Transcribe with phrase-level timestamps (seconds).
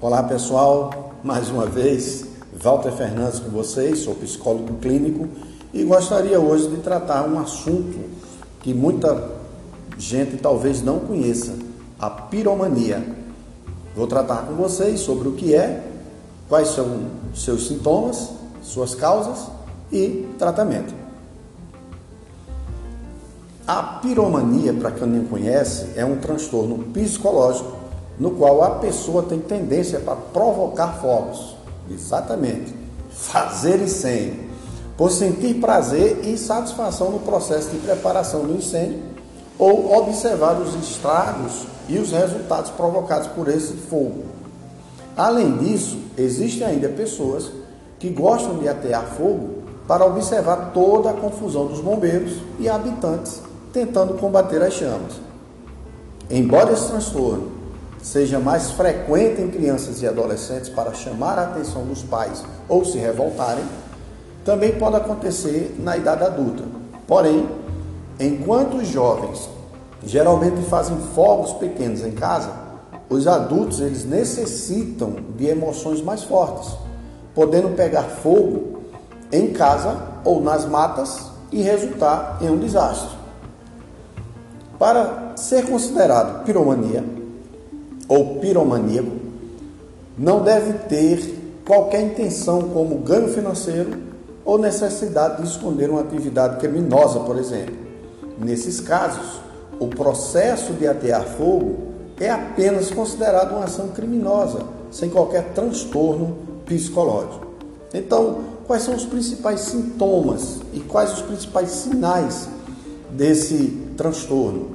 [0.00, 5.26] Olá pessoal, mais uma vez, Walter Fernandes com vocês, sou psicólogo clínico
[5.74, 7.98] e gostaria hoje de tratar um assunto
[8.60, 9.28] que muita
[9.98, 11.52] gente talvez não conheça,
[11.98, 13.04] a piromania.
[13.96, 15.84] Vou tratar com vocês sobre o que é,
[16.48, 18.30] quais são seus sintomas,
[18.62, 19.48] suas causas
[19.90, 20.94] e tratamento.
[23.66, 27.77] A piromania, para quem não conhece, é um transtorno psicológico
[28.18, 31.56] no qual a pessoa tem tendência para provocar fogos.
[31.90, 32.74] Exatamente.
[33.10, 34.48] Fazer incêndio.
[34.96, 39.00] Por sentir prazer e satisfação no processo de preparação do incêndio
[39.58, 44.24] ou observar os estragos e os resultados provocados por esse fogo.
[45.16, 47.50] Além disso, existem ainda pessoas
[47.98, 54.14] que gostam de atear fogo para observar toda a confusão dos bombeiros e habitantes tentando
[54.14, 55.20] combater as chamas.
[56.30, 57.57] Embora esse transtorno
[58.12, 62.96] seja mais frequente em crianças e adolescentes para chamar a atenção dos pais ou se
[62.96, 63.64] revoltarem,
[64.46, 66.64] também pode acontecer na idade adulta.
[67.06, 67.46] Porém,
[68.18, 69.50] enquanto os jovens
[70.02, 72.50] geralmente fazem fogos pequenos em casa,
[73.10, 76.74] os adultos eles necessitam de emoções mais fortes,
[77.34, 78.80] podendo pegar fogo
[79.30, 83.18] em casa ou nas matas e resultar em um desastre.
[84.78, 87.17] Para ser considerado piromania,
[88.08, 89.12] ou piromaníaco
[90.16, 93.90] não deve ter qualquer intenção como ganho financeiro
[94.44, 97.76] ou necessidade de esconder uma atividade criminosa, por exemplo.
[98.38, 99.40] Nesses casos,
[99.78, 101.76] o processo de atear fogo
[102.18, 107.46] é apenas considerado uma ação criminosa, sem qualquer transtorno psicológico.
[107.92, 112.48] Então, quais são os principais sintomas e quais os principais sinais
[113.10, 114.70] desse transtorno?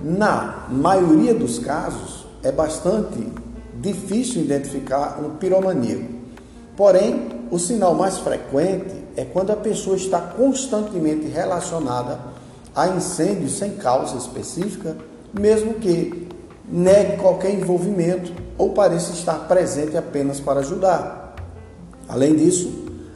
[0.00, 3.26] Na maioria dos casos, é bastante
[3.80, 6.18] difícil identificar um piromaníaco.
[6.76, 12.18] Porém, o sinal mais frequente é quando a pessoa está constantemente relacionada
[12.74, 14.96] a incêndios sem causa específica,
[15.32, 16.28] mesmo que
[16.70, 21.34] negue qualquer envolvimento ou pareça estar presente apenas para ajudar.
[22.08, 22.70] Além disso,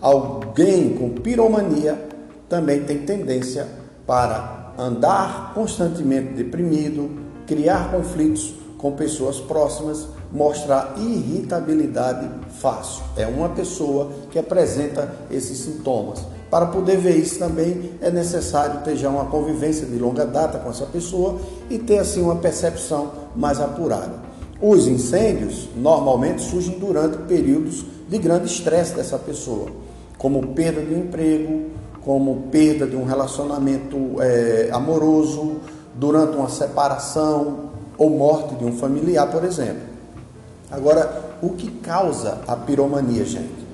[0.00, 2.08] alguém com piromania
[2.48, 3.66] também tem tendência
[4.06, 7.10] para andar constantemente deprimido,
[7.46, 12.30] criar conflitos com pessoas próximas, mostrar irritabilidade
[12.60, 13.02] fácil.
[13.16, 16.20] É uma pessoa que apresenta esses sintomas.
[16.48, 20.70] Para poder ver isso também é necessário ter já uma convivência de longa data com
[20.70, 21.38] essa pessoa
[21.68, 24.14] e ter assim uma percepção mais apurada.
[24.60, 29.66] Os incêndios normalmente surgem durante períodos de grande estresse dessa pessoa,
[30.16, 31.66] como perda de um emprego,
[32.00, 35.58] como perda de um relacionamento é, amoroso,
[35.94, 37.68] durante uma separação,
[37.98, 39.82] ou morte de um familiar, por exemplo.
[40.70, 43.66] Agora, o que causa a piromania, gente?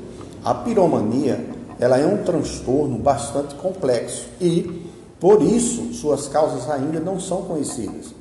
[0.42, 1.44] A piromania,
[1.78, 4.88] ela é um transtorno bastante complexo e,
[5.20, 8.14] por isso, suas causas ainda não são conhecidas.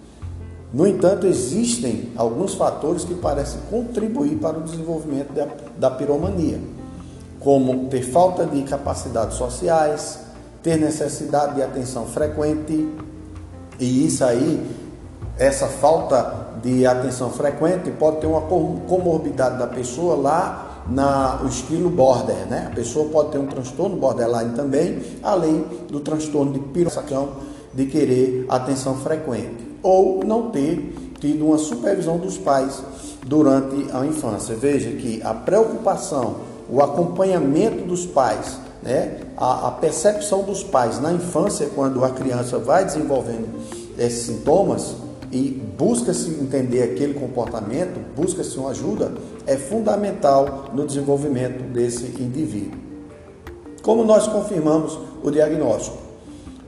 [0.73, 5.47] No entanto, existem alguns fatores que parecem contribuir para o desenvolvimento da,
[5.77, 6.59] da piromania,
[7.39, 10.19] como ter falta de capacidades sociais,
[10.63, 12.89] ter necessidade de atenção frequente,
[13.79, 14.65] e isso aí
[15.37, 21.89] essa falta de atenção frequente pode ter uma comorbidade da pessoa lá na o estilo
[21.89, 22.69] border, né?
[22.71, 27.29] A pessoa pode ter um transtorno borderline também, além do transtorno de pirocacão
[27.73, 32.83] de querer atenção frequente ou não ter tido uma supervisão dos pais
[33.25, 34.55] durante a infância.
[34.55, 36.35] Veja que a preocupação,
[36.69, 39.19] o acompanhamento dos pais, né?
[39.37, 43.47] a, a percepção dos pais na infância, quando a criança vai desenvolvendo
[43.97, 44.95] esses sintomas,
[45.33, 49.13] e busca-se entender aquele comportamento, busca-se uma ajuda,
[49.47, 52.79] é fundamental no desenvolvimento desse indivíduo.
[53.81, 55.97] Como nós confirmamos o diagnóstico?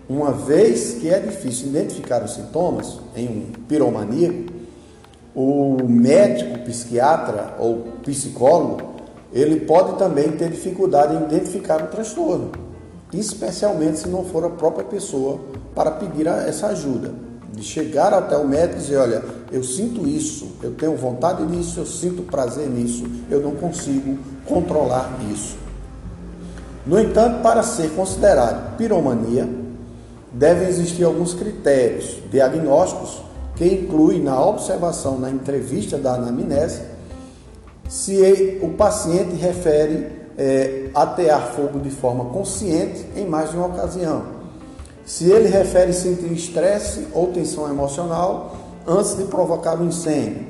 [0.10, 4.52] Uma vez que é difícil identificar os sintomas em um piromaníaco,
[5.36, 8.96] o médico, psiquiatra ou psicólogo,
[9.32, 12.52] ele pode também ter dificuldade em identificar o transtorno,
[13.14, 15.40] especialmente se não for a própria pessoa
[15.76, 17.26] para pedir essa ajuda
[17.56, 21.80] de chegar até o médico e dizer, olha, eu sinto isso, eu tenho vontade disso,
[21.80, 25.56] eu sinto prazer nisso, eu não consigo controlar isso.
[26.86, 29.48] No entanto, para ser considerado piromania,
[30.32, 33.22] devem existir alguns critérios diagnósticos
[33.56, 36.82] que incluem na observação, na entrevista da anamnese,
[37.88, 40.08] se o paciente refere
[40.38, 44.36] é, atear fogo de forma consciente em mais de uma ocasião
[45.06, 48.58] se ele refere sentir estresse ou tensão emocional
[48.88, 50.48] antes de provocar o um incêndio,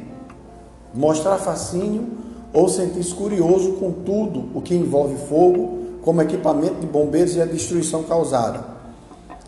[0.94, 2.08] mostrar fascínio
[2.54, 7.46] ou sentir-se curioso com tudo o que envolve fogo, como equipamento de bombeiros e a
[7.46, 8.64] destruição causada.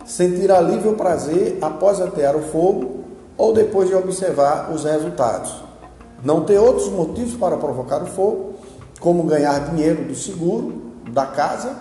[0.06, 3.06] Sentir alívio ou prazer após atear o fogo
[3.38, 5.54] ou depois de observar os resultados.
[6.22, 8.56] Não ter outros motivos para provocar o fogo,
[9.00, 10.82] como ganhar dinheiro do seguro
[11.12, 11.74] da casa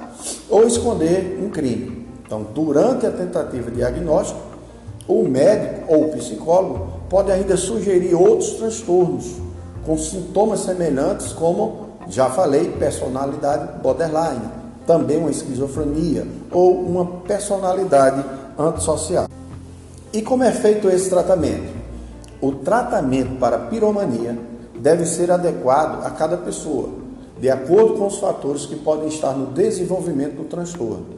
[0.49, 1.96] ou esconder um crime.
[2.27, 4.41] Então, durante a tentativa de diagnóstico,
[5.07, 9.37] o médico ou o psicólogo pode ainda sugerir outros transtornos
[9.85, 14.43] com sintomas semelhantes, como já falei, personalidade borderline,
[14.85, 18.25] também uma esquizofrenia ou uma personalidade
[18.59, 19.29] antissocial.
[20.13, 21.73] E como é feito esse tratamento?
[22.41, 24.37] O tratamento para piromania
[24.79, 26.91] deve ser adequado a cada pessoa,
[27.41, 31.16] de acordo com os fatores que podem estar no desenvolvimento do transtorno.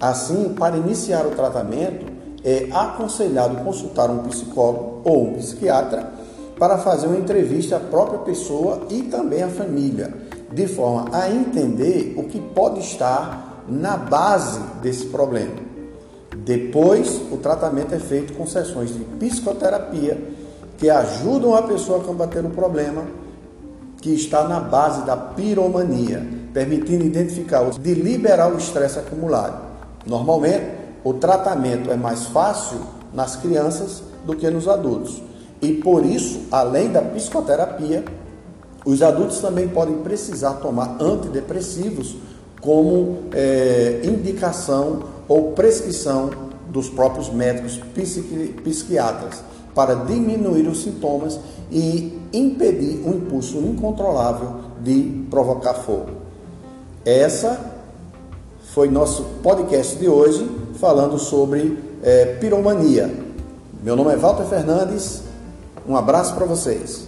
[0.00, 2.06] Assim, para iniciar o tratamento,
[2.44, 6.12] é aconselhado consultar um psicólogo ou um psiquiatra
[6.58, 10.12] para fazer uma entrevista à própria pessoa e também à família,
[10.52, 15.54] de forma a entender o que pode estar na base desse problema.
[16.36, 20.18] Depois, o tratamento é feito com sessões de psicoterapia
[20.78, 23.02] que ajudam a pessoa a combater o problema
[24.00, 26.24] que está na base da piromania,
[26.54, 29.67] permitindo identificar de liberar o estresse acumulado.
[30.06, 30.64] Normalmente,
[31.04, 32.78] o tratamento é mais fácil
[33.12, 35.22] nas crianças do que nos adultos.
[35.60, 38.04] E por isso, além da psicoterapia,
[38.84, 42.16] os adultos também podem precisar tomar antidepressivos
[42.60, 46.30] como é, indicação ou prescrição
[46.68, 49.42] dos próprios médicos psiqui psiquiatras
[49.74, 51.38] para diminuir os sintomas
[51.70, 56.10] e impedir o impulso incontrolável de provocar fogo.
[57.04, 57.77] Essa
[58.74, 60.48] foi nosso podcast de hoje
[60.78, 63.12] falando sobre é, piromania.
[63.82, 65.28] Meu nome é Walter Fernandes
[65.88, 67.07] um abraço para vocês.